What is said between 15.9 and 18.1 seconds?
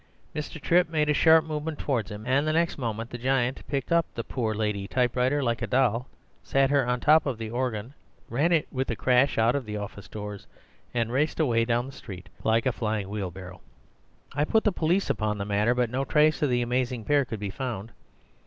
no trace of the amazing pair could be found.